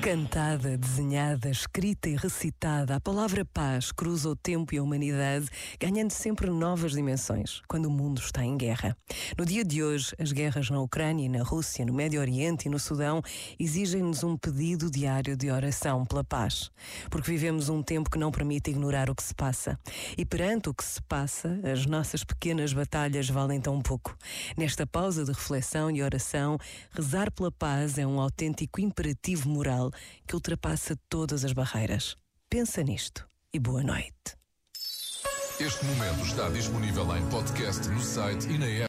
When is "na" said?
10.70-10.80, 11.28-11.42, 38.58-38.66